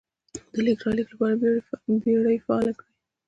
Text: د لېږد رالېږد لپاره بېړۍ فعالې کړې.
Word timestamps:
د 0.53 0.55
لېږد 0.65 0.81
رالېږد 0.85 1.11
لپاره 1.13 1.35
بېړۍ 2.03 2.37
فعالې 2.45 2.73
کړې. 2.79 2.87